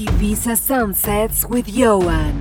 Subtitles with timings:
[0.00, 2.32] Ibiza Sunsets with Ioan.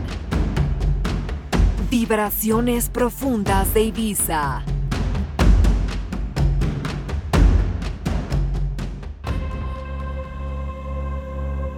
[1.90, 4.64] Vibraciones profundas de Ibiza.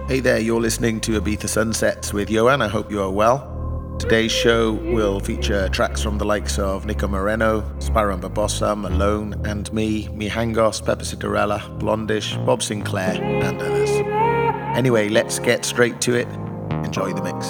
[0.06, 2.62] Hey there, you're listening to Ibiza Sunsets with Ioan.
[2.62, 3.96] I hope you are well.
[3.98, 9.34] Today's show will feature tracks from the likes of Nico Moreno, Sparrow and Barbossa, Malone,
[9.44, 13.91] and me, Mijangos, Peppe Citarella, Blondish, Bob Sinclar, and others.
[14.74, 16.28] Anyway, let's get straight to it.
[16.84, 17.46] Enjoy the mix.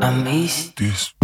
[0.00, 1.17] I miss this.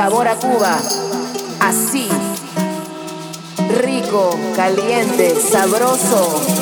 [0.00, 0.78] Sabor a Cuba.
[1.60, 2.08] Así,
[3.82, 6.59] rico, caliente, sabroso.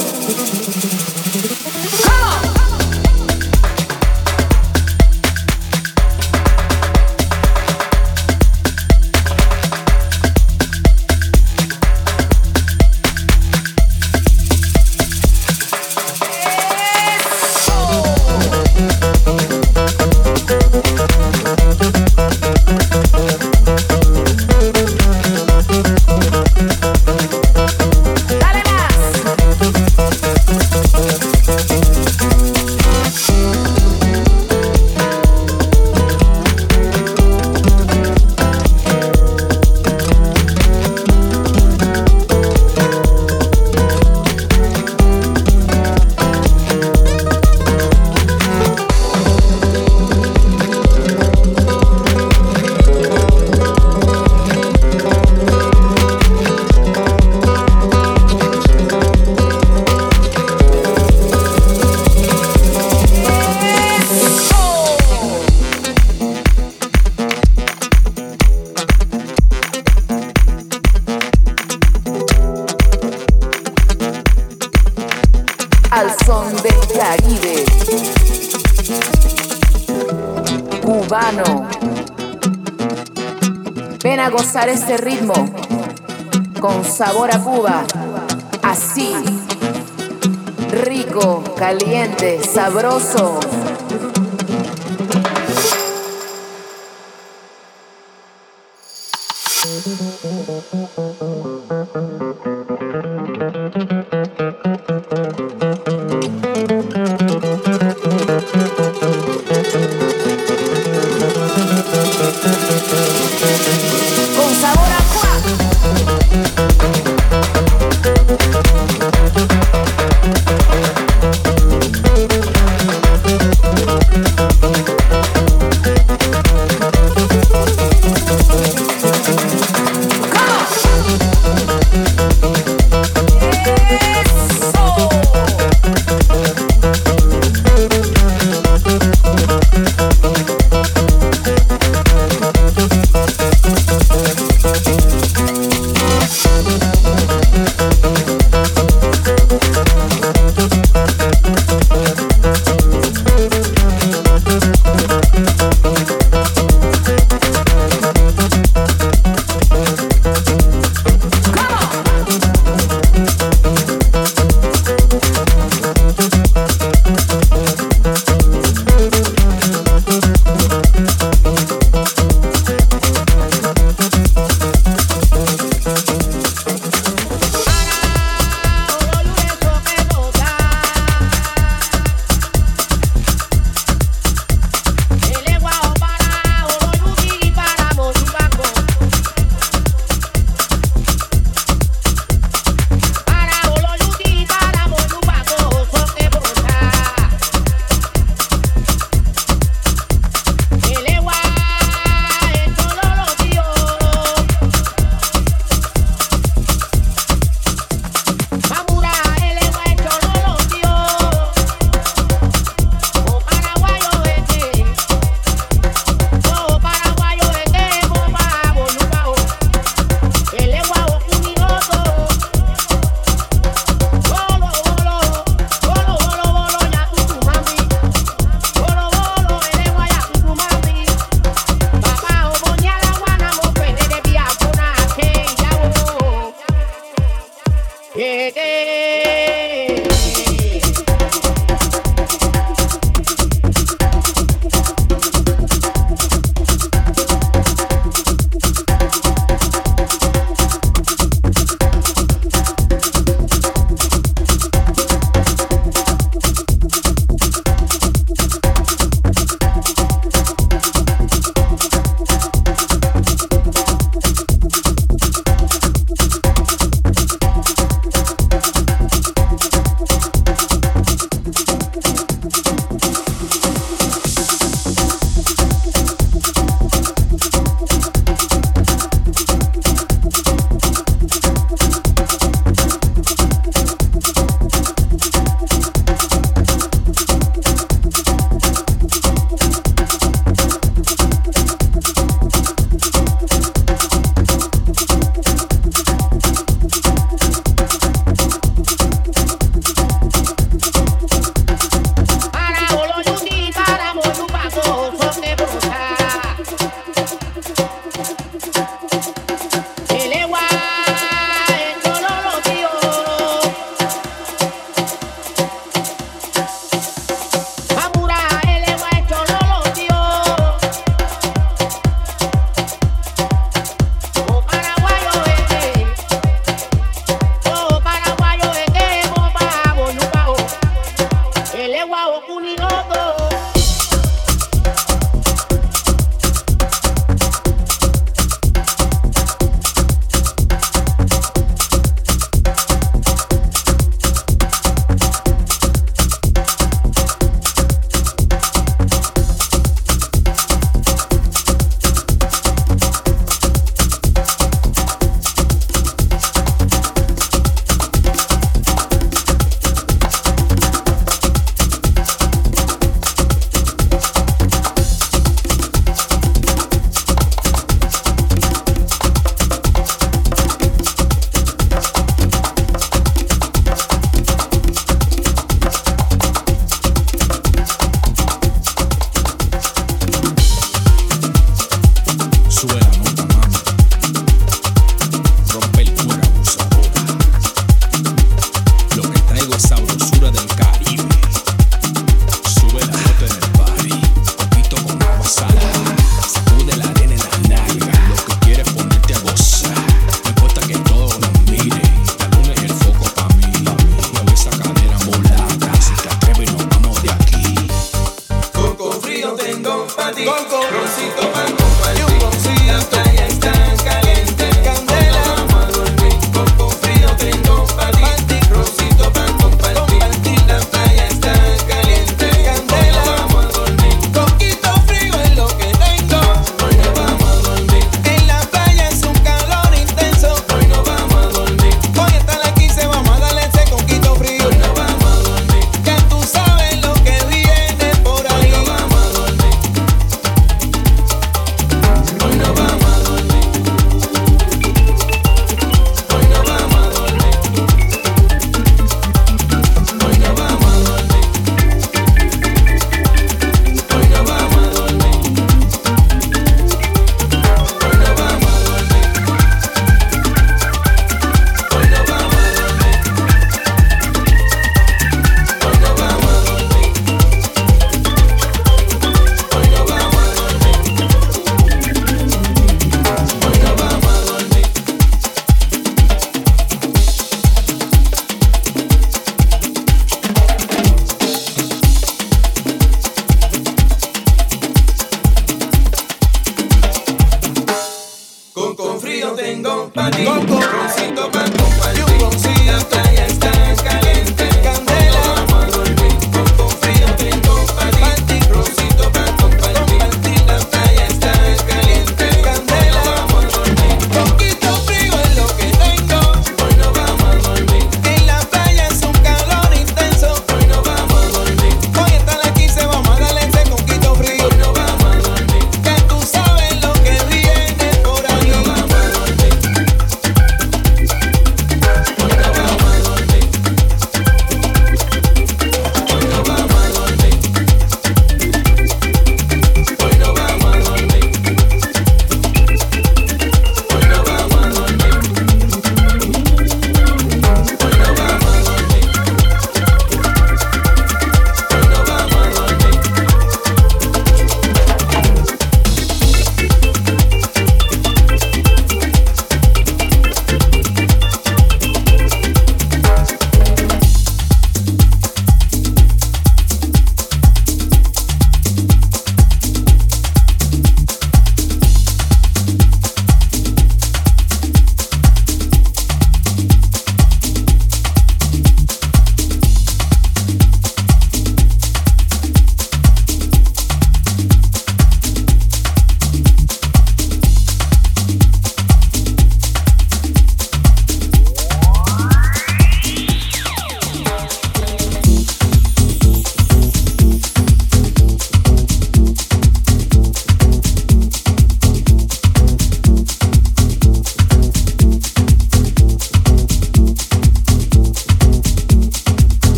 [84.21, 85.33] Este ritmo
[86.61, 87.85] con sabor a Cuba.
[88.63, 89.15] Así,
[90.73, 93.39] rico, caliente, sabroso.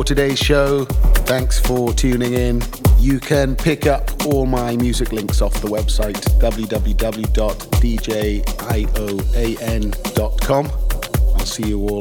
[0.00, 0.86] For today's show.
[1.26, 2.62] Thanks for tuning in.
[2.98, 7.36] You can pick up all my music links off the website www.djioan.com.
[11.36, 12.00] I'll see you all